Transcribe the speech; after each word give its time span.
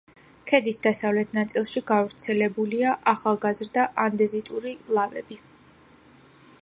ქედის 0.51 0.77
დასავლეთ 0.85 1.35
ნაწილში 1.37 1.83
გავრცელებულია 1.91 2.95
ახალგაზრდა 3.13 3.85
ანდეზიტური 4.09 4.75
ლავები. 4.97 5.39